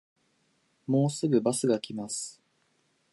[0.87, 2.41] もうすぐバスが来ます